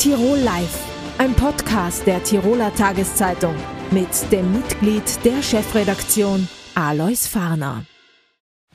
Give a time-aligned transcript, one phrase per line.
[0.00, 0.78] Tirol Live,
[1.18, 3.54] ein Podcast der Tiroler Tageszeitung
[3.90, 7.84] mit dem Mitglied der Chefredaktion Alois Farner.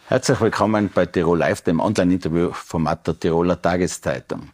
[0.05, 4.51] Herzlich willkommen bei Tirol Live, dem Online-Interview-Format der Tiroler Tageszeitung.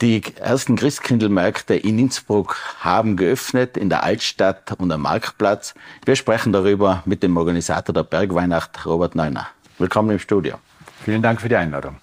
[0.00, 5.74] Die ersten Christkindlmärkte in Innsbruck haben geöffnet, in der Altstadt und am Marktplatz.
[6.04, 9.46] Wir sprechen darüber mit dem Organisator der Bergweihnacht, Robert Neuner.
[9.78, 10.56] Willkommen im Studio.
[11.04, 12.00] Vielen Dank für die Einladung.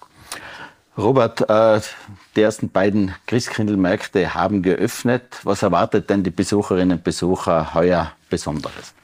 [0.98, 1.80] Robert, äh,
[2.34, 5.38] die ersten beiden Christkindlmärkte haben geöffnet.
[5.44, 8.94] Was erwartet denn die Besucherinnen und Besucher heuer Besonderes?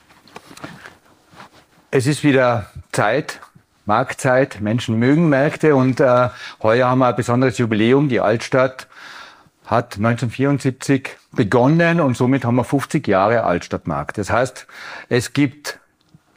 [1.92, 3.41] Es ist wieder Zeit,
[3.86, 4.60] Marktzeit.
[4.60, 6.30] Menschen mögen Märkte und äh,
[6.64, 8.08] heuer haben wir ein besonderes Jubiläum.
[8.08, 8.88] Die Altstadt
[9.64, 14.19] hat 1974 begonnen und somit haben wir 50 Jahre Altstadtmarkt.
[14.19, 14.66] Das heißt,
[15.08, 15.78] es gibt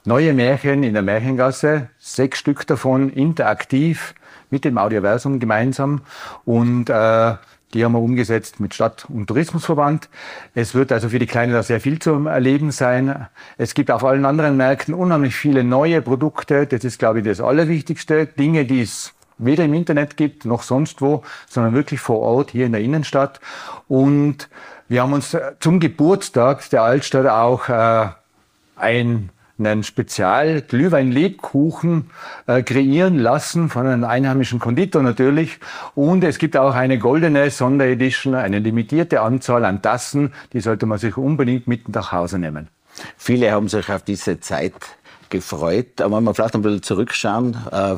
[0.06, 4.14] neue Märchen in der Märchengasse, sechs Stück davon interaktiv
[4.50, 6.02] mit dem Audioversum gemeinsam
[6.46, 7.36] und äh,
[7.74, 10.08] die haben wir umgesetzt mit Stadt- und Tourismusverband.
[10.56, 13.28] Es wird also für die Kleinen da sehr viel zum Erleben sein.
[13.58, 16.66] Es gibt auf allen anderen Märkten unheimlich viele neue Produkte.
[16.66, 18.26] Das ist, glaube ich, das Allerwichtigste.
[18.26, 22.66] Dinge, die es weder im Internet gibt noch sonst wo, sondern wirklich vor Ort hier
[22.66, 23.42] in der Innenstadt.
[23.90, 24.50] Und
[24.88, 28.08] wir haben uns zum Geburtstag der Altstadt auch äh,
[28.78, 32.10] ein einen Spezial-Glühwein-Lebkuchen
[32.46, 35.60] äh, kreieren lassen von einem einheimischen Konditor natürlich.
[35.96, 40.34] Und es gibt auch eine goldene Sonderedition, eine limitierte Anzahl an Tassen.
[40.54, 42.68] Die sollte man sich unbedingt mit nach Hause nehmen.
[43.18, 44.74] Viele haben sich auf diese Zeit
[45.30, 46.02] gefreut.
[46.02, 47.96] Aber wenn wir vielleicht ein bisschen zurückschauen, äh,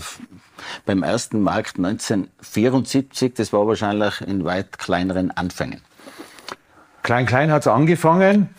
[0.86, 5.82] beim ersten Markt 1974, das war wahrscheinlich in weit kleineren Anfängen.
[7.04, 8.50] Klein, klein hat es angefangen.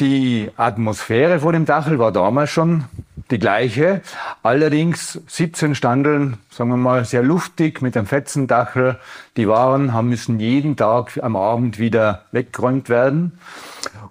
[0.00, 2.84] Die Atmosphäre vor dem Dachel war damals schon
[3.30, 4.00] die gleiche.
[4.42, 8.98] Allerdings 17 Standeln, sagen wir mal, sehr luftig mit einem fetzen Dachel.
[9.36, 13.38] Die Waren haben müssen jeden Tag am Abend wieder weggeräumt werden.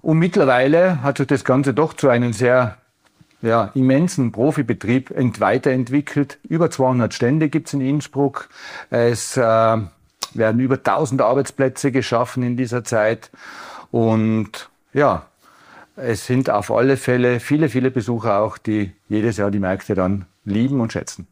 [0.02, 2.78] Und mittlerweile hat sich das Ganze doch zu einem sehr
[3.42, 6.38] ja, immensen Profibetrieb weiterentwickelt.
[6.48, 8.50] Über 200 Stände gibt's in Innsbruck.
[8.92, 13.32] Es äh, werden über 1000 Arbeitsplätze geschaffen in dieser Zeit.
[13.90, 15.26] Und ja,
[16.02, 20.26] es sind auf alle Fälle viele, viele Besucher auch, die jedes Jahr die Märkte dann
[20.46, 21.28] lieben und schätzen.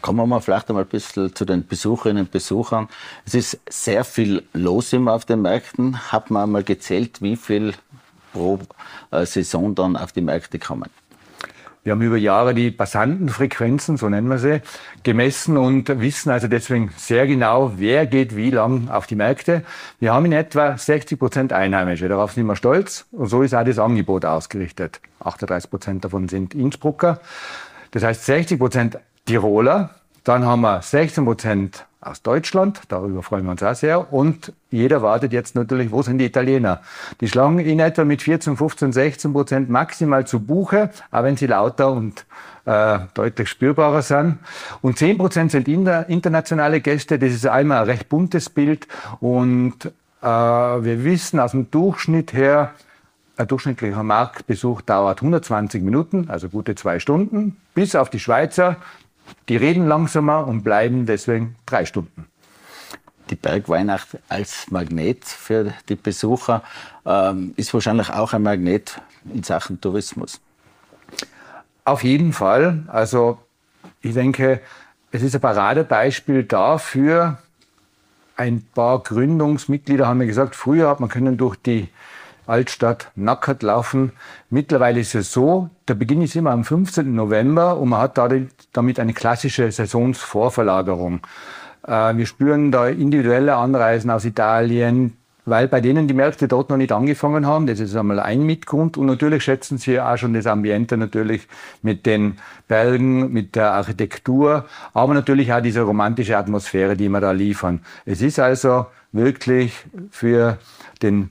[0.00, 2.88] Kommen wir mal vielleicht einmal ein bisschen zu den Besucherinnen und Besuchern.
[3.26, 6.10] Es ist sehr viel los immer auf den Märkten.
[6.10, 7.74] Hat man einmal gezählt, wie viel
[8.32, 8.58] pro
[9.10, 10.88] äh, Saison dann auf die Märkte kommen?
[11.82, 14.60] Wir haben über Jahre die Passantenfrequenzen, so nennen wir sie,
[15.02, 19.62] gemessen und wissen also deswegen sehr genau, wer geht wie lang auf die Märkte.
[19.98, 22.06] Wir haben in etwa 60 Prozent Einheimische.
[22.08, 23.06] Darauf sind wir stolz.
[23.12, 25.00] Und so ist auch das Angebot ausgerichtet.
[25.20, 27.20] 38 Prozent davon sind Innsbrucker.
[27.92, 29.90] Das heißt 60 Prozent Tiroler.
[30.24, 32.80] Dann haben wir 16 Prozent aus Deutschland.
[32.88, 34.12] Darüber freuen wir uns auch sehr.
[34.12, 36.80] Und jeder wartet jetzt natürlich, wo sind die Italiener?
[37.20, 41.46] Die schlagen in etwa mit 14, 15, 16 Prozent maximal zu Buche, auch wenn sie
[41.46, 42.24] lauter und
[42.64, 44.38] äh, deutlich spürbarer sind.
[44.80, 47.18] Und 10 Prozent sind internationale Gäste.
[47.18, 48.88] Das ist einmal ein recht buntes Bild.
[49.20, 52.72] Und äh, wir wissen aus dem Durchschnitt her,
[53.36, 58.76] ein durchschnittlicher Marktbesuch dauert 120 Minuten, also gute zwei Stunden, bis auf die Schweizer
[59.48, 62.26] die reden langsamer und bleiben deswegen drei Stunden.
[63.30, 66.62] Die Bergweihnacht als Magnet für die Besucher
[67.06, 69.00] ähm, ist wahrscheinlich auch ein Magnet
[69.32, 70.40] in Sachen Tourismus.
[71.84, 72.84] Auf jeden Fall.
[72.88, 73.38] Also
[74.02, 74.60] ich denke,
[75.12, 77.38] es ist ein Paradebeispiel dafür.
[78.36, 81.88] Ein paar Gründungsmitglieder haben mir gesagt, früher hat man können durch die
[82.46, 84.12] Altstadt nackert laufen.
[84.48, 87.14] Mittlerweile ist es so, der Beginn ist immer am 15.
[87.14, 91.20] November und man hat damit eine klassische Saisonsvorverlagerung.
[91.86, 96.76] Äh, wir spüren da individuelle Anreisen aus Italien, weil bei denen die Märkte dort noch
[96.76, 97.66] nicht angefangen haben.
[97.66, 98.96] Das ist einmal ein Mitgrund.
[98.96, 101.48] Und natürlich schätzen sie auch schon das Ambiente natürlich
[101.82, 102.36] mit den
[102.68, 107.80] Bergen, mit der Architektur, aber natürlich auch diese romantische Atmosphäre, die wir da liefern.
[108.04, 109.72] Es ist also wirklich
[110.10, 110.58] für
[111.02, 111.30] den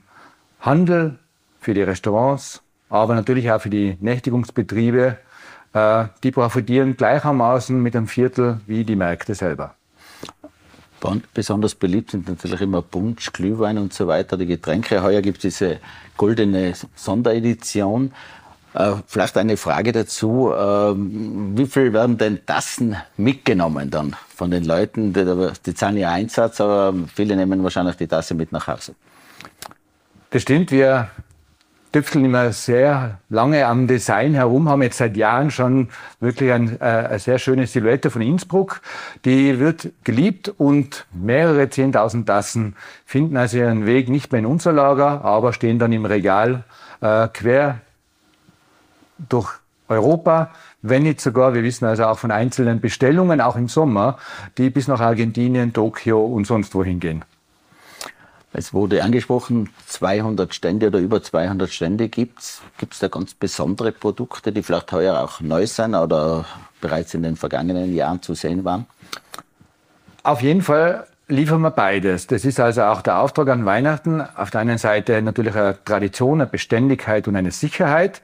[0.60, 1.18] Handel,
[1.60, 5.18] für die Restaurants, aber natürlich auch für die Nächtigungsbetriebe.
[5.74, 9.76] Äh, die profitieren gleichermaßen mit einem Viertel wie die Märkte selber.
[11.34, 15.02] Besonders beliebt sind natürlich immer Punsch, Glühwein und so weiter, die Getränke.
[15.02, 15.80] Heuer gibt es diese
[16.18, 18.12] goldene Sonderedition.
[18.74, 20.52] Äh, vielleicht eine Frage dazu.
[20.52, 25.14] Äh, wie viel werden denn Tassen mitgenommen dann von den Leuten?
[25.14, 28.94] Die zahlen ja Einsatz, aber viele nehmen wahrscheinlich die Tasse mit nach Hause.
[30.32, 31.10] Das stimmt, wir
[31.92, 35.90] tüfteln immer sehr lange am Design herum, haben jetzt seit Jahren schon
[36.20, 38.82] wirklich ein, äh, eine sehr schöne Silhouette von Innsbruck.
[39.26, 44.72] Die wird geliebt und mehrere zehntausend Tassen finden also ihren Weg nicht mehr in unser
[44.72, 46.64] Lager, aber stehen dann im Regal
[47.02, 47.80] äh, quer
[49.18, 49.50] durch
[49.88, 50.52] Europa,
[50.84, 54.20] wenn nicht sogar, wir wissen also auch von einzelnen Bestellungen, auch im Sommer,
[54.60, 57.26] die bis nach Argentinien, Tokio und sonst wohin gehen.
[58.52, 62.62] Es wurde angesprochen, 200 Stände oder über 200 Stände gibt's.
[62.78, 66.46] Gibt es da ganz besondere Produkte, die vielleicht heuer auch neu sind oder
[66.82, 68.88] bereits in den vergangenen Jahren zu sehen waren?
[70.24, 72.28] Auf jeden Fall liefern wir beides.
[72.28, 74.22] Das ist also auch der Auftrag an Weihnachten.
[74.22, 78.22] Auf der einen Seite natürlich eine Tradition, eine Beständigkeit und eine Sicherheit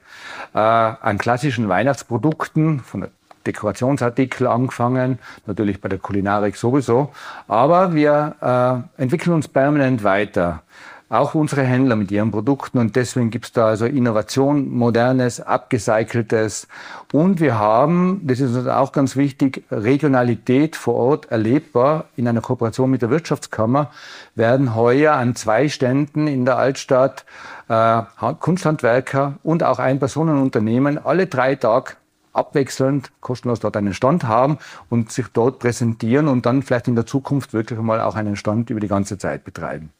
[0.54, 3.10] äh, an klassischen Weihnachtsprodukten von der
[3.46, 7.12] Dekorationsartikel angefangen, natürlich bei der Kulinarik sowieso.
[7.48, 10.64] Aber wir äh, entwickeln uns permanent weiter.
[11.08, 16.68] Auch unsere Händler mit ihren Produkten und deswegen gibt es da also Innovation, modernes, abgecyceltes
[17.14, 22.06] und wir haben, das ist uns auch ganz wichtig, Regionalität vor Ort erlebbar.
[22.16, 23.92] In einer Kooperation mit der Wirtschaftskammer
[24.34, 27.24] werden heuer an zwei Ständen in der Altstadt
[27.70, 28.02] äh,
[28.40, 31.94] Kunsthandwerker und auch Ein-Personen-Unternehmen alle drei Tage
[32.36, 34.58] abwechselnd kostenlos dort einen Stand haben
[34.90, 38.70] und sich dort präsentieren und dann vielleicht in der Zukunft wirklich mal auch einen Stand
[38.70, 39.92] über die ganze Zeit betreiben.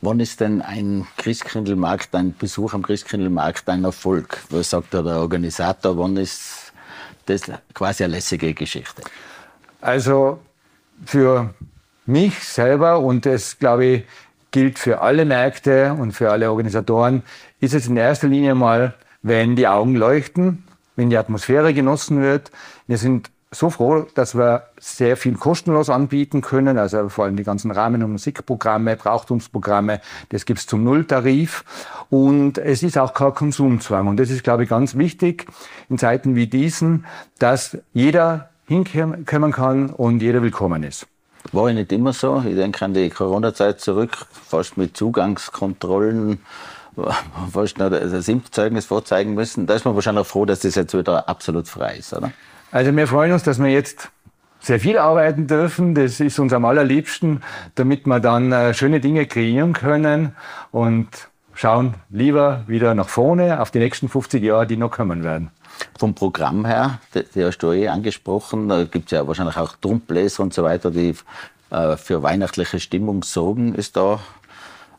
[0.00, 4.38] Wann ist denn ein Christkindlmarkt, ein Besuch am Christkindlmarkt ein Erfolg?
[4.50, 5.98] Was sagt der Organisator?
[5.98, 6.72] Wann ist
[7.26, 7.42] das
[7.74, 9.02] quasi eine lässige Geschichte?
[9.80, 10.38] Also
[11.04, 11.52] für
[12.06, 14.04] mich selber und das glaube ich
[14.50, 17.22] gilt für alle Märkte und für alle Organisatoren,
[17.60, 20.64] ist es in erster Linie mal, wenn die Augen leuchten,
[20.98, 22.50] wenn die Atmosphäre genossen wird.
[22.88, 27.44] Wir sind so froh, dass wir sehr viel kostenlos anbieten können, also vor allem die
[27.44, 30.00] ganzen Rahmen- und Musikprogramme, Brauchtumsprogramme,
[30.30, 31.64] das gibt's zum Nulltarif
[32.10, 35.46] und es ist auch kein Konsumzwang und das ist, glaube ich, ganz wichtig
[35.88, 37.06] in Zeiten wie diesen,
[37.38, 41.06] dass jeder hinkommen kann und jeder willkommen ist.
[41.52, 42.42] War ja nicht immer so.
[42.44, 46.40] Ich denke an die Corona-Zeit zurück, fast mit Zugangskontrollen
[47.52, 49.66] fast noch das Impfzeugnis vorzeigen müssen.
[49.66, 52.32] Da ist man wahrscheinlich froh, dass das jetzt wieder absolut frei ist, oder?
[52.70, 54.10] Also wir freuen uns, dass wir jetzt
[54.60, 55.94] sehr viel arbeiten dürfen.
[55.94, 57.42] Das ist uns am allerliebsten,
[57.74, 60.34] damit wir dann äh, schöne Dinge kreieren können
[60.70, 61.08] und
[61.54, 65.50] schauen lieber wieder nach vorne auf die nächsten 50 Jahre, die noch kommen werden.
[65.98, 66.98] Vom Programm her,
[67.34, 70.90] die hast du eh angesprochen, da gibt es ja wahrscheinlich auch Trumpbläser und so weiter,
[70.90, 71.14] die
[71.70, 73.74] äh, für weihnachtliche Stimmung sorgen.
[73.74, 74.20] Ist da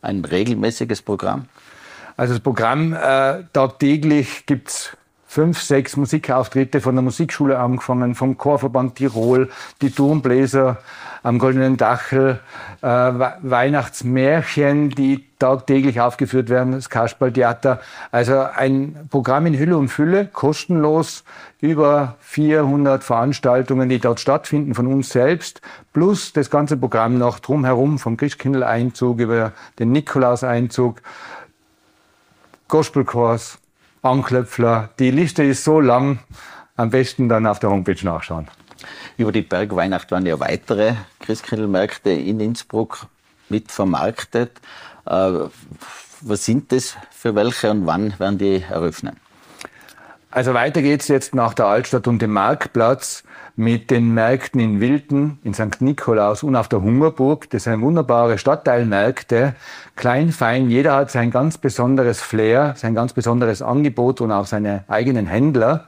[0.02, 1.46] ein regelmäßiges Programm?
[2.20, 8.96] Also das Programm äh, tagtäglich gibt's fünf, sechs Musikauftritte von der Musikschule angefangen, vom Chorverband
[8.96, 9.50] Tirol,
[9.82, 10.80] die Turmbläser
[11.24, 12.42] am Goldenen Dachel,
[12.82, 17.80] äh, Weihnachtsmärchen, die tagtäglich aufgeführt werden, das Kasperltheater.
[18.12, 21.24] Also ein Programm in Hülle und Fülle, kostenlos,
[21.62, 25.62] über 400 Veranstaltungen, die dort stattfinden von uns selbst,
[25.94, 31.02] plus das ganze Programm noch drumherum, vom Christkindl-Einzug über den Nikolaus-Einzug,
[32.70, 33.58] Gospelchors,
[34.04, 34.92] Anklöpfler.
[35.00, 36.20] Die Liste ist so lang,
[36.78, 38.48] am besten dann auf der Homepage nachschauen.
[39.18, 43.08] Über die Bergweihnacht waren ja weitere Christkindlmärkte in Innsbruck
[43.50, 44.62] mit vermarktet.
[45.06, 45.32] Äh,
[46.22, 49.18] was sind das für welche und wann werden die eröffnen?
[50.32, 53.24] Also weiter geht's jetzt nach der Altstadt und dem Marktplatz
[53.56, 55.82] mit den Märkten in Wilden, in St.
[55.82, 57.50] Nikolaus und auf der Hungerburg.
[57.50, 59.56] Das sind wunderbare Stadtteilmärkte.
[59.96, 64.84] Klein, fein, jeder hat sein ganz besonderes Flair, sein ganz besonderes Angebot und auch seine
[64.88, 65.88] eigenen Händler.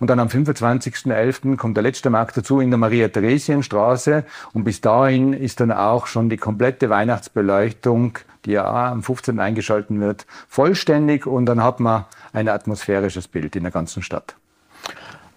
[0.00, 1.56] Und dann am 25.11.
[1.56, 4.24] kommt der letzte Markt dazu in der Maria-Theresien-Straße.
[4.54, 9.38] Und bis dahin ist dann auch schon die komplette Weihnachtsbeleuchtung, die ja am 15.
[9.38, 11.26] eingeschalten wird, vollständig.
[11.26, 14.34] Und dann hat man ein atmosphärisches Bild in der ganzen Stadt.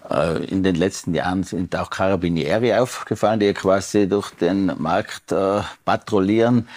[0.09, 5.61] Äh, in den letzten Jahren sind auch Karabinieri aufgefallen, die quasi durch den Markt äh,
[5.83, 6.67] patrouillieren.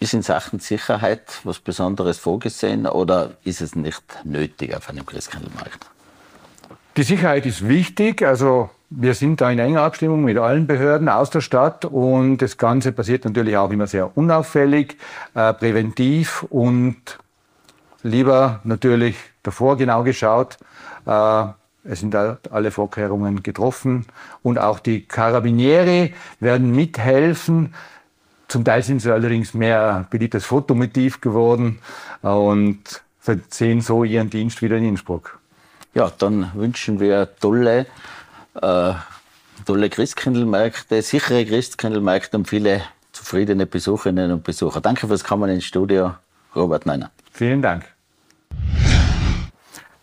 [0.00, 5.90] Ist in Sachen Sicherheit was Besonderes vorgesehen oder ist es nicht nötig auf einem Christkindlmarkt?
[6.96, 8.22] Die Sicherheit ist wichtig.
[8.22, 12.58] Also wir sind da in enger Abstimmung mit allen Behörden aus der Stadt und das
[12.58, 14.96] Ganze passiert natürlich auch immer sehr unauffällig,
[15.34, 16.96] äh, präventiv und
[18.02, 20.58] lieber natürlich davor genau geschaut.
[21.06, 21.44] Äh,
[21.84, 24.06] es sind alle Vorkehrungen getroffen
[24.42, 27.74] und auch die Carabinieri werden mithelfen.
[28.48, 31.78] Zum Teil sind sie allerdings mehr beliebtes Fotomotiv geworden
[32.20, 33.02] und
[33.48, 35.39] sehen so ihren Dienst wieder in Innsbruck.
[35.92, 37.86] Ja, dann wünschen wir tolle,
[38.60, 38.92] äh,
[39.66, 42.82] tolle Christkindlmärkte, sichere Christkindlmärkte und viele
[43.12, 44.80] zufriedene Besucherinnen und Besucher.
[44.80, 46.14] Danke fürs Kommen ins Studio,
[46.54, 47.10] Robert Neuner.
[47.32, 47.84] Vielen Dank.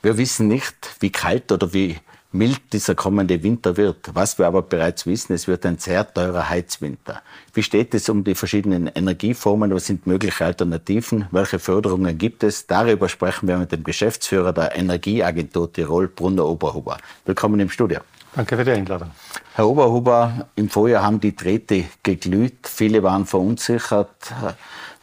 [0.01, 1.98] Wir wissen nicht, wie kalt oder wie
[2.31, 4.12] mild dieser kommende Winter wird.
[4.13, 7.22] Was wir aber bereits wissen, es wird ein sehr teurer Heizwinter.
[7.53, 9.74] Wie steht es um die verschiedenen Energieformen?
[9.74, 11.27] Was sind mögliche Alternativen?
[11.31, 12.67] Welche Förderungen gibt es?
[12.67, 16.98] Darüber sprechen wir mit dem Geschäftsführer der Energieagentur Tirol, Brunner Oberhuber.
[17.25, 18.00] Willkommen im Studio.
[18.36, 19.12] Danke für die Einladung.
[19.55, 22.67] Herr Oberhuber, im Vorjahr haben die Drähte geglüht.
[22.67, 24.12] Viele waren verunsichert.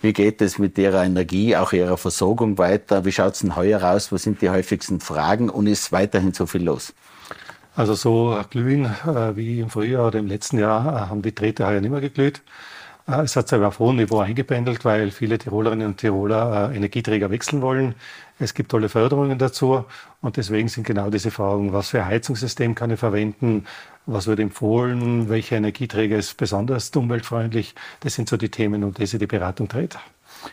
[0.01, 3.05] Wie geht es mit Ihrer Energie, auch Ihrer Versorgung weiter?
[3.05, 4.13] Wie schaut es denn heuer aus?
[4.13, 5.49] Was sind die häufigsten Fragen?
[5.49, 6.93] Und ist weiterhin so viel los?
[7.77, 11.67] Also so glühen äh, wie im Frühjahr oder im letzten Jahr äh, haben die Drähte
[11.67, 12.43] heuer nicht mehr geglüht.
[13.09, 16.77] Äh, es hat sich aber auf hohem Niveau eingependelt, weil viele Tirolerinnen und Tiroler äh,
[16.77, 17.97] Energieträger wechseln wollen.
[18.39, 19.85] Es gibt tolle Förderungen dazu
[20.21, 23.67] und deswegen sind genau diese Fragen, was für ein Heizungssystem kann ich verwenden,
[24.07, 27.75] was wird empfohlen, welcher Energieträger ist besonders umweltfreundlich.
[28.01, 29.99] Das sind so die Themen, um die sich die Beratung dreht.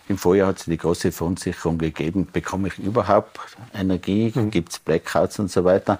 [0.08, 3.40] Im Vorjahr hat es die große Verunsicherung gegeben, bekomme ich überhaupt
[3.74, 4.52] Energie, mhm.
[4.52, 6.00] gibt es Blackouts und so weiter.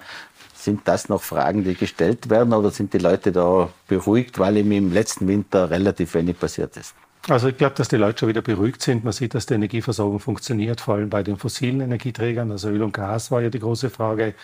[0.62, 4.70] Sind das noch Fragen, die gestellt werden oder sind die Leute da beruhigt, weil ihm
[4.70, 6.94] im letzten Winter relativ wenig passiert ist?
[7.28, 9.02] Also ich glaube, dass die Leute schon wieder beruhigt sind.
[9.02, 12.52] Man sieht, dass die Energieversorgung funktioniert, vor allem bei den fossilen Energieträgern.
[12.52, 14.34] Also Öl und Gas war ja die große Frage.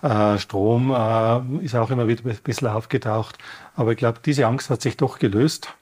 [0.00, 3.36] Äh, Strom äh, ist auch immer wieder ein bisschen aufgetaucht.
[3.74, 5.74] Aber ich glaube, diese Angst hat sich doch gelöst.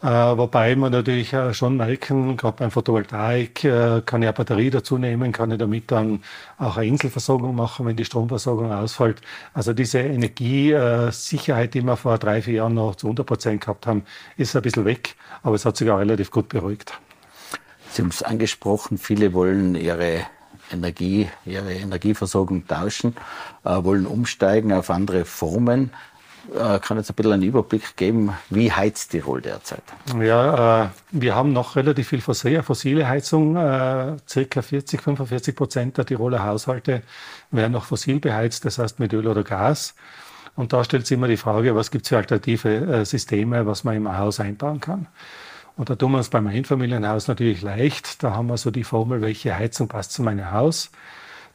[0.00, 4.70] Äh, wobei man natürlich äh, schon merken, gerade beim Photovoltaik äh, kann ich eine Batterie
[4.70, 6.22] dazu nehmen, kann ich damit dann
[6.56, 9.20] auch eine Inselversorgung machen, wenn die Stromversorgung ausfällt.
[9.54, 14.04] Also diese Energiesicherheit, die wir vor drei, vier Jahren noch zu 100 Prozent gehabt haben,
[14.36, 16.96] ist ein bisschen weg, aber es hat sich auch relativ gut beruhigt.
[17.90, 20.26] Sie haben es angesprochen, viele wollen ihre
[20.70, 23.16] Energie, ihre Energieversorgung tauschen,
[23.64, 25.90] wollen umsteigen auf andere Formen.
[26.54, 29.82] Äh, kann jetzt ein bisschen einen Überblick geben, wie heizt Tirol derzeit?
[30.18, 33.56] Ja, äh, wir haben noch relativ viel fossile Heizung.
[33.56, 37.02] Äh, circa 40, 45 Prozent der Tiroler Haushalte
[37.50, 39.94] werden noch fossil beheizt, das heißt mit Öl oder Gas.
[40.56, 43.96] Und da stellt sich immer die Frage, was gibt es für alternative Systeme, was man
[43.96, 45.06] im Haus einbauen kann.
[45.76, 48.24] Und da tun wir uns beim Einfamilienhaus natürlich leicht.
[48.24, 50.90] Da haben wir so die Formel, welche Heizung passt zu meinem Haus.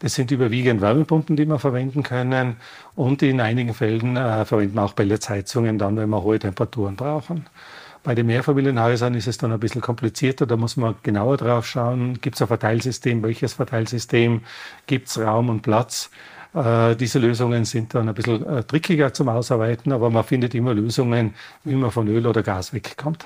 [0.04, 2.58] Das sind überwiegend Wärmepumpen, die wir verwenden können.
[2.94, 7.46] Und in einigen Fällen äh, verwenden wir auch Pelletsheizungen dann, wenn wir hohe Temperaturen brauchen.
[8.04, 10.46] Bei den Mehrfamilienhäusern ist es dann ein bisschen komplizierter.
[10.46, 12.20] Da muss man genauer drauf schauen.
[12.20, 13.24] Gibt es ein Verteilsystem?
[13.24, 14.42] Welches Verteilsystem?
[14.88, 16.10] Gibt es Raum und Platz?
[16.54, 20.74] Äh, diese Lösungen sind dann ein bisschen äh, trickiger zum Ausarbeiten, aber man findet immer
[20.74, 21.34] Lösungen,
[21.64, 23.24] wie man von Öl oder Gas wegkommt.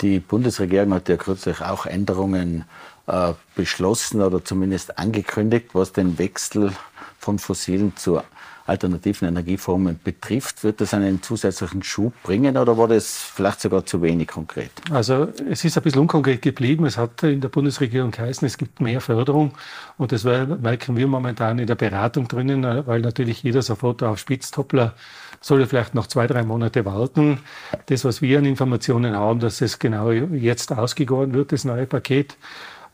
[0.00, 2.64] Die Bundesregierung hat ja kürzlich auch Änderungen
[3.06, 6.72] äh, beschlossen oder zumindest angekündigt, was den Wechsel
[7.18, 8.20] von fossilen zu
[8.66, 10.64] alternativen Energieformen betrifft.
[10.64, 14.70] Wird das einen zusätzlichen Schub bringen oder war das vielleicht sogar zu wenig konkret?
[14.90, 16.86] Also es ist ein bisschen unkonkret geblieben.
[16.86, 19.52] Es hat in der Bundesregierung geheißen, es gibt mehr Förderung
[19.98, 24.94] und das merken wir momentan in der Beratung drinnen, weil natürlich jeder sofort auf Spitztoppler
[25.40, 27.40] soll vielleicht noch zwei, drei Monate warten.
[27.86, 32.36] Das, was wir an Informationen haben, dass es genau jetzt ausgegoren wird, das neue Paket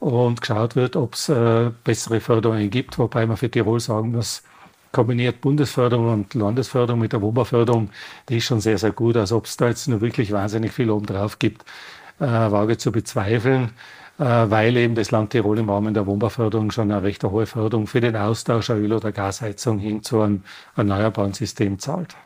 [0.00, 4.42] und geschaut wird, ob es äh, bessere Förderungen gibt, wobei man für Tirol sagen muss,
[4.92, 7.90] kombiniert Bundesförderung und Landesförderung mit der WOBA-Förderung,
[8.28, 9.16] die ist schon sehr, sehr gut.
[9.16, 11.64] Also ob es da jetzt nur wirklich wahnsinnig viel obendrauf gibt,
[12.20, 13.70] äh, wage zu bezweifeln,
[14.18, 17.86] äh, weil eben das Land Tirol im Rahmen der WOBA-Förderung schon eine recht hohe Förderung
[17.86, 20.42] für den Austausch der Öl- oder Gasheizung hin zu einem
[20.76, 22.16] erneuerbaren System zahlt.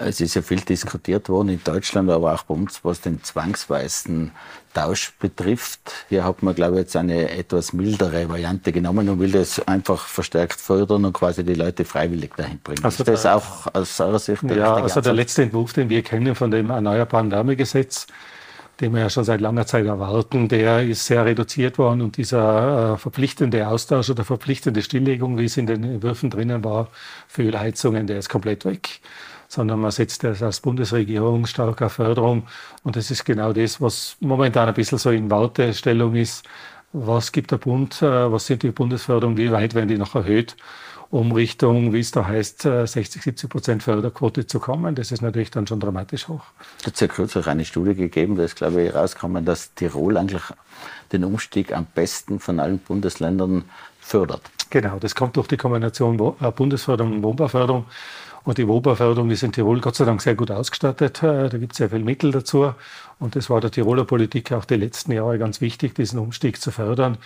[0.00, 4.32] Es ist ja viel diskutiert worden in Deutschland, aber auch bei uns, was den zwangsweisen
[4.74, 5.92] Tausch betrifft.
[6.08, 10.06] Hier hat man, glaube ich, jetzt eine etwas mildere Variante genommen und will das einfach
[10.06, 12.84] verstärkt fördern und quasi die Leute freiwillig dahin bringen.
[12.84, 15.88] Also ist das der, auch aus eurer Sicht der Ja, also der letzte Entwurf, den
[15.88, 18.06] wir kennen von dem Erneuerbaren Wärmegesetz,
[18.80, 22.94] den wir ja schon seit langer Zeit erwarten, der ist sehr reduziert worden und dieser
[22.94, 26.88] äh, verpflichtende Austausch oder verpflichtende Stilllegung, wie es in den Entwürfen drinnen war,
[27.26, 29.00] für Ölheizungen, der ist komplett weg
[29.48, 32.46] sondern man setzt das als Bundesregierung stark auf Förderung.
[32.82, 36.44] Und das ist genau das, was momentan ein bisschen so in Wartestellung ist.
[36.92, 40.56] Was gibt der Bund, äh, was sind die Bundesförderungen, wie weit werden die noch erhöht,
[41.10, 44.94] um Richtung, wie es da heißt, 60, äh, 70 Prozent Förderquote zu kommen.
[44.94, 46.44] Das ist natürlich dann schon dramatisch hoch.
[46.80, 50.42] Es hat ja kürzlich eine Studie gegeben, da ist, glaube ich, rausgekommen, dass Tirol eigentlich
[51.12, 53.64] den Umstieg am besten von allen Bundesländern
[54.00, 54.42] fördert.
[54.70, 57.86] Genau, das kommt durch die Kombination äh, Bundesförderung und Wohnbauförderung.
[58.48, 61.22] Und die WOBA-Förderung ist in Tirol Gott sei Dank sehr gut ausgestattet.
[61.22, 62.72] Äh, da gibt es sehr viel Mittel dazu.
[63.18, 66.70] Und das war der Tiroler Politik auch die letzten Jahre ganz wichtig, diesen Umstieg zu
[66.70, 67.18] fördern.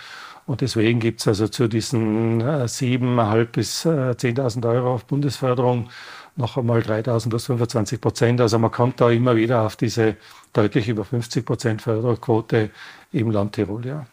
[0.47, 5.87] Und deswegen gibt es also zu diesen 7.500 äh, bis 10.000 äh, Euro auf Bundesförderung
[6.35, 8.41] noch einmal 3.000 plus 25 Prozent.
[8.41, 10.17] Also man kommt da immer wieder auf diese
[10.51, 12.69] deutlich über 50 Prozent Förderquote
[13.13, 14.05] im Land Tirol, ja.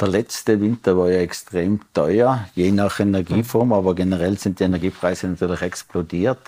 [0.00, 5.28] Der letzte Winter war ja extrem teuer, je nach Energieform, aber generell sind die Energiepreise
[5.28, 6.38] natürlich explodiert.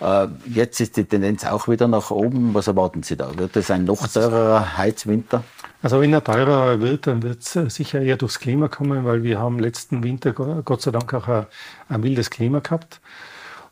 [0.00, 2.54] Äh, jetzt ist die Tendenz auch wieder nach oben.
[2.54, 3.36] Was erwarten Sie da?
[3.36, 5.44] Wird es ein noch teurer Heizwinter?
[5.82, 9.38] Also wenn er teurer wird, dann wird es sicher eher durchs Klima kommen, weil wir
[9.38, 11.46] haben letzten Winter Gott sei Dank auch ein,
[11.88, 13.00] ein mildes Klima gehabt.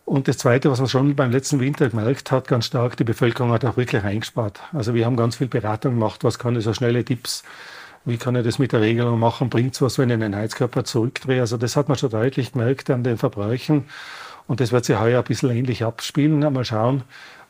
[0.05, 3.53] Und das Zweite, was man schon beim letzten Winter gemerkt hat, ganz stark, die Bevölkerung
[3.53, 4.61] hat auch wirklich eingespart.
[4.73, 7.43] Also wir haben ganz viel Beratung gemacht, was kann ich so schnelle Tipps,
[8.05, 10.85] wie kann ich das mit der Regelung machen, bringt es was, wenn ich einen Heizkörper
[10.85, 11.41] zurückdrehe.
[11.41, 13.85] Also das hat man schon deutlich gemerkt an den Verbräuchen.
[14.47, 16.41] Und das wird sich heuer ein bisschen ähnlich abspielen.
[16.41, 17.03] Mal schauen,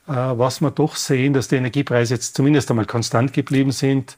[0.07, 4.17] äh, was wir doch sehen, dass die Energiepreise jetzt zumindest einmal konstant geblieben sind.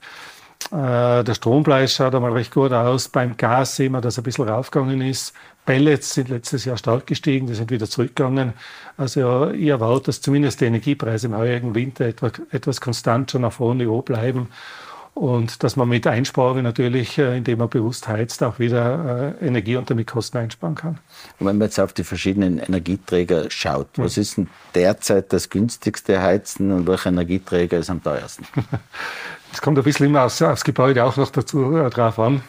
[0.71, 3.09] Äh, der Strompreis schaut einmal recht gut aus.
[3.09, 5.33] Beim Gas sehen wir, dass ein bisschen raufgegangen ist.
[5.65, 8.53] Pellets sind letztes Jahr stark gestiegen, die sind wieder zurückgegangen.
[8.99, 13.59] Also ich erwarte, dass zumindest die Energiepreise im heurigen Winter etwa, etwas konstant schon auf
[13.59, 14.49] hohem Niveau bleiben
[15.17, 19.77] und dass man mit Einsparungen natürlich, äh, indem man bewusst heizt, auch wieder äh, Energie
[19.77, 20.99] und damit Kosten einsparen kann.
[21.39, 24.05] Und wenn man jetzt auf die verschiedenen Energieträger schaut, hm.
[24.05, 28.47] was ist denn derzeit das günstigste Heizen und welcher Energieträger ist am teuersten?
[29.53, 32.43] Es kommt ein bisschen immer aufs, aufs Gebäude auch noch dazu äh, drauf an.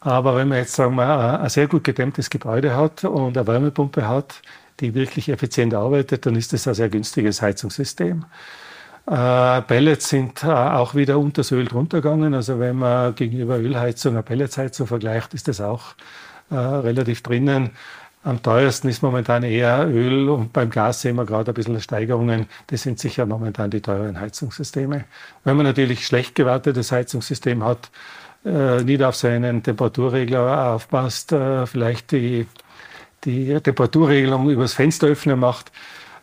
[0.00, 4.06] Aber wenn man jetzt sagen wir, ein sehr gut gedämmtes Gebäude hat und eine Wärmepumpe
[4.06, 4.42] hat,
[4.80, 8.26] die wirklich effizient arbeitet, dann ist das ein sehr günstiges Heizungssystem.
[9.06, 12.34] Äh, Pellets sind äh, auch wieder unter das Öl drunter gegangen.
[12.34, 15.94] Also wenn man gegenüber Ölheizung eine Pelletsheizung vergleicht, ist das auch
[16.50, 17.70] äh, relativ drinnen.
[18.24, 22.46] Am teuersten ist momentan eher Öl und beim Gas sehen wir gerade ein bisschen Steigerungen.
[22.66, 25.04] Das sind sicher momentan die teuren Heizungssysteme.
[25.44, 27.90] Wenn man natürlich schlecht gewartetes Heizungssystem hat,
[28.44, 32.48] äh, nicht auf seinen Temperaturregler aufpasst, äh, vielleicht die,
[33.22, 35.70] die Temperaturregelung übers Fenster öffnen macht,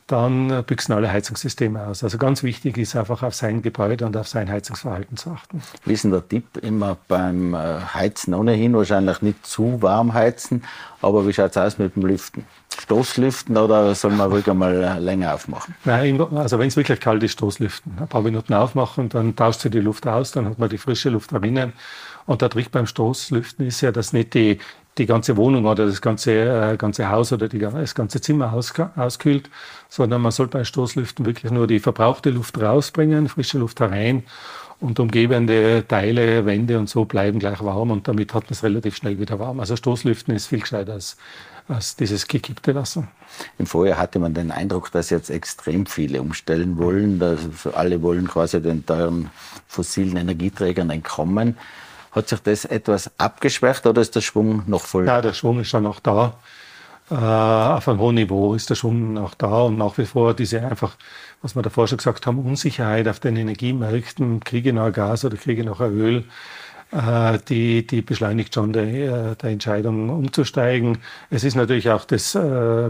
[0.08, 2.04] dann büchsen alle Heizungssysteme aus.
[2.04, 5.62] Also ganz wichtig ist einfach auf sein Gebäude und auf sein Heizungsverhalten zu achten.
[5.86, 8.76] Wie ist denn der Tipp immer beim äh, Heizen ohnehin?
[8.76, 10.64] Wahrscheinlich nicht zu warm heizen,
[11.02, 12.46] aber wie schaut es aus mit dem Lüften?
[12.82, 15.76] Stoßlüften oder soll man ruhig einmal länger aufmachen?
[15.86, 17.94] Nein, also wenn es wirklich kalt ist, Stoßlüften.
[18.00, 21.10] Ein paar Minuten aufmachen, dann tauscht sie die Luft aus, dann hat man die frische
[21.10, 21.74] Luft drinnen.
[22.26, 24.60] Und der Trick beim Stoßlüften ist ja, dass nicht die,
[24.98, 28.74] die ganze Wohnung oder das ganze, äh, ganze Haus oder die, das ganze Zimmer aus,
[28.96, 29.50] auskühlt,
[29.90, 34.24] sondern man soll bei Stoßlüften wirklich nur die verbrauchte Luft rausbringen, frische Luft herein
[34.80, 38.96] und umgebende Teile, Wände und so bleiben gleich warm und damit hat man es relativ
[38.96, 39.60] schnell wieder warm.
[39.60, 41.18] Also Stoßlüften ist viel gescheiter als,
[41.68, 43.08] als dieses gekippte Lassen.
[43.58, 47.18] Im Vorjahr hatte man den Eindruck, dass jetzt extrem viele umstellen wollen.
[47.18, 47.40] Dass
[47.74, 49.30] alle wollen quasi den teuren
[49.68, 51.58] fossilen Energieträgern entkommen.
[52.14, 55.08] Hat sich das etwas abgeschwächt oder ist der Schwung noch voll?
[55.08, 56.36] Ja, der Schwung ist schon noch da.
[57.10, 60.62] Äh, auf einem hohen Niveau ist der Schwung noch da und nach wie vor diese
[60.62, 60.96] einfach,
[61.42, 65.64] was wir davor schon gesagt haben, Unsicherheit auf den Energiemärkten, Kriege nach Gas oder Kriege
[65.64, 66.26] nach Öl,
[66.92, 71.00] äh, die, die beschleunigt schon die, äh, die Entscheidung umzusteigen.
[71.32, 72.38] Es ist natürlich auch das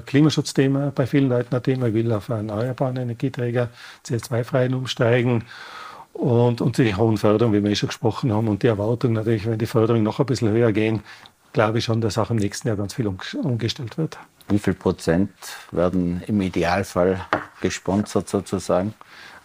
[0.05, 1.87] Klimaschutzthema bei vielen Leuten ein Thema.
[1.87, 3.69] Ich will auf erneuerbaren Energieträger
[4.05, 5.45] CO2-freien umsteigen.
[6.13, 9.45] Und, und die hohen Förderungen, wie wir eh schon gesprochen haben, und die Erwartung natürlich,
[9.45, 11.01] wenn die Förderungen noch ein bisschen höher gehen,
[11.53, 14.17] glaube ich schon, dass auch im nächsten Jahr ganz viel umgestellt wird.
[14.49, 15.31] Wie viel Prozent
[15.71, 17.25] werden im Idealfall
[17.61, 18.93] gesponsert sozusagen?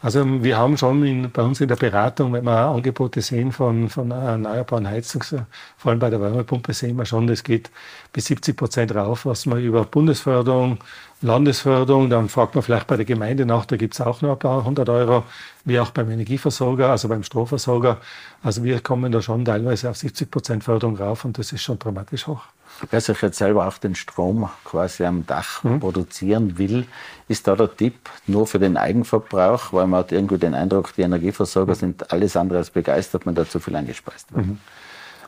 [0.01, 3.89] Also wir haben schon in, bei uns in der Beratung, wenn wir Angebote sehen von,
[3.89, 7.69] von erneuerbaren Heizungen, vor allem bei der Wärmepumpe sehen wir schon, das geht
[8.13, 10.79] bis 70 Prozent rauf, was man über Bundesförderung,
[11.21, 14.39] Landesförderung, dann fragt man vielleicht bei der Gemeinde nach, da gibt es auch noch ein
[14.39, 15.25] paar hundert Euro,
[15.65, 17.99] wie auch beim Energieversorger, also beim Stromversorger.
[18.41, 21.79] Also wir kommen da schon teilweise auf 70 Prozent Förderung rauf und das ist schon
[21.81, 22.45] dramatisch hoch.
[22.91, 25.81] Wer sich jetzt selber auch den Strom quasi am Dach mhm.
[25.81, 26.87] produzieren will,
[27.29, 27.95] ist da der Tipp
[28.27, 31.79] nur für den Eigenverbrauch, weil man hat irgendwie den Eindruck, die Energieversorger mhm.
[31.79, 34.47] sind alles andere als begeistert, man da zu viel eingespeist wird.
[34.47, 34.59] Mhm.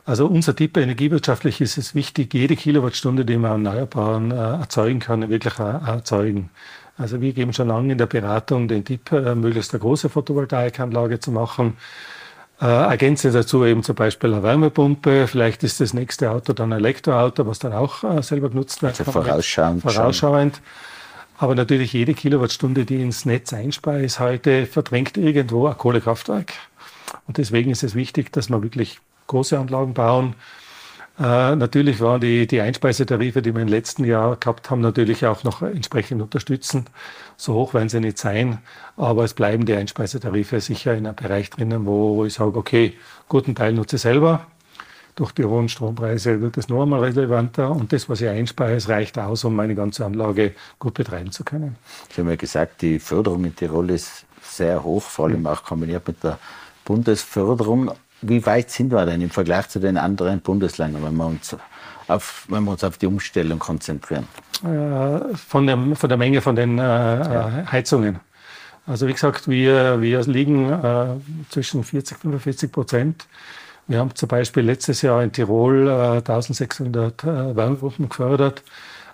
[0.05, 5.29] Also unser Tipp energiewirtschaftlich ist es wichtig, jede Kilowattstunde, die man Erneuerbaren äh, erzeugen kann,
[5.29, 6.49] wirklich äh, erzeugen.
[6.97, 11.19] Also wir geben schon lange in der Beratung den Tipp, äh, möglichst eine große Photovoltaikanlage
[11.19, 11.77] zu machen.
[12.61, 15.27] Äh, ergänze dazu eben zum Beispiel eine Wärmepumpe.
[15.27, 18.99] Vielleicht ist das nächste Auto dann ein Elektroauto, was dann auch äh, selber genutzt wird.
[18.99, 19.81] Also vorausschauend.
[19.81, 20.61] Vorausschauend.
[21.39, 26.53] Aber natürlich jede Kilowattstunde, die ins Netz einspeist heute, verdrängt irgendwo ein Kohlekraftwerk.
[27.25, 30.35] Und deswegen ist es wichtig, dass man wirklich große Anlagen bauen.
[31.21, 35.43] Äh, natürlich waren die, die Einspeisetarife, die wir im letzten Jahr gehabt haben, natürlich auch
[35.43, 36.89] noch entsprechend unterstützend.
[37.37, 38.57] So hoch werden sie nicht sein,
[38.97, 42.93] aber es bleiben die Einspeisetarife sicher in einem Bereich drinnen, wo, ich sage, okay,
[43.29, 44.47] guten Teil nutze ich selber.
[45.15, 49.19] Durch die hohen Strompreise wird es noch einmal relevanter und das, was ich einspeise, reicht
[49.19, 51.75] aus, um meine ganze Anlage gut betreiben zu können.
[52.09, 56.07] Sie haben ja gesagt, die Förderung in Tirol ist sehr hoch, vor allem auch kombiniert
[56.07, 56.39] mit der
[56.85, 57.91] Bundesförderung.
[58.21, 61.55] Wie weit sind wir denn im Vergleich zu den anderen Bundesländern, wenn wir uns
[62.07, 64.27] auf, wenn wir uns auf die Umstellung konzentrieren?
[64.63, 67.71] Äh, von, der, von der Menge von den äh, ja.
[67.71, 68.19] Heizungen.
[68.85, 71.05] Also wie gesagt, wir, wir liegen äh,
[71.49, 73.27] zwischen 40 und 45 Prozent.
[73.87, 78.63] Wir haben zum Beispiel letztes Jahr in Tirol äh, 1600 äh, Wärmepumpen gefördert.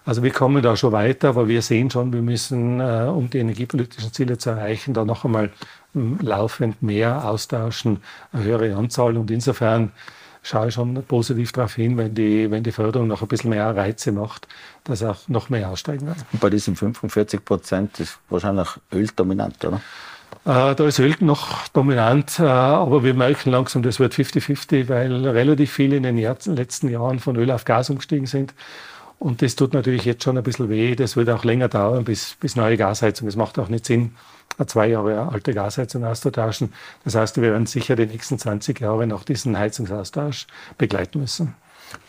[0.08, 3.40] Also wir kommen da schon weiter, aber wir sehen schon, wir müssen, äh, um die
[3.40, 5.50] energiepolitischen Ziele zu erreichen, da noch einmal
[5.94, 8.00] hm, laufend mehr austauschen,
[8.32, 9.18] eine höhere Anzahl.
[9.18, 9.92] Und insofern
[10.44, 13.76] schaue ich schon positiv darauf hin, wenn die, wenn die Förderung noch ein bisschen mehr
[13.76, 14.48] Reize macht,
[14.86, 16.20] dass auch noch mehr aussteigen wird.
[16.32, 19.82] Und bei diesen 45 Prozent ist wahrscheinlich Öl dominant, oder?
[20.46, 25.28] Äh, da ist Öl noch dominant, äh, aber wir merken langsam, das wird 50-50, weil
[25.28, 28.54] relativ viele in den Jahr letzten Jahren von Öl auf Gas umgestiegen sind.
[29.20, 30.96] Und das tut natürlich jetzt schon ein bisschen weh.
[30.96, 33.28] Das wird auch länger dauern bis, bis neue Gasheizung.
[33.28, 34.16] Es macht auch nicht Sinn,
[34.58, 36.74] eine zwei Jahre alte Gasheizung auszutauschen.
[37.04, 41.56] Das heißt, wir werden sicher die nächsten 20 Jahre noch diesen Heizungsaustausch begleiten müssen.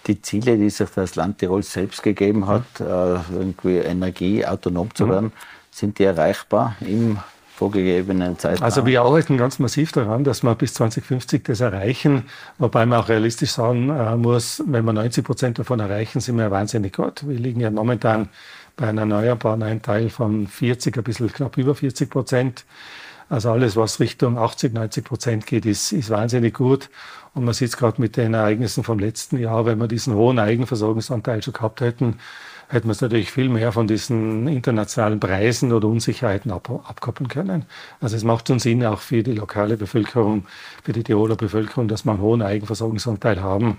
[0.07, 5.33] Die Ziele, die sich das Land Tirol selbst gegeben hat, äh, irgendwie energieautonom zu werden,
[5.71, 7.19] sind die erreichbar im
[7.59, 8.65] vorgegebenen Zeitraum?
[8.65, 12.25] Also wir arbeiten ganz massiv daran, dass wir bis 2050 das erreichen,
[12.59, 16.51] wobei man auch realistisch sagen äh, muss, wenn wir 90 Prozent davon erreichen, sind wir
[16.51, 17.27] wahnsinnig gut.
[17.29, 18.29] Wir liegen ja momentan
[18.77, 22.65] bei einem erneuerbaren Anteil von 40, ein bisschen knapp über 40 Prozent.
[23.29, 26.89] Also alles, was Richtung 80, 90 Prozent geht, ist, ist wahnsinnig gut.
[27.35, 30.39] Und man sieht es gerade mit den Ereignissen vom letzten Jahr, wenn wir diesen hohen
[30.39, 32.19] Eigenversorgungsanteil schon gehabt hätten,
[32.69, 37.65] hätten wir es natürlich viel mehr von diesen internationalen Preisen oder Unsicherheiten ab, abkoppeln können.
[38.01, 40.47] Also es macht schon Sinn auch für die lokale Bevölkerung,
[40.85, 43.79] für die Tiroler Bevölkerung, dass wir einen hohen Eigenversorgungsanteil haben,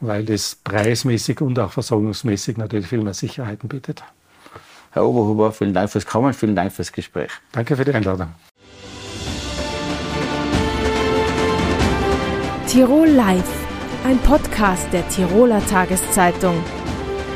[0.00, 4.04] weil das preismäßig und auch versorgungsmäßig natürlich viel mehr Sicherheiten bietet.
[4.92, 7.30] Herr Oberhuber, vielen Dank fürs Kommen, vielen Dank fürs Gespräch.
[7.52, 8.28] Danke für die Einladung.
[12.68, 13.66] Tirol Live,
[14.04, 16.62] ein Podcast der Tiroler Tageszeitung.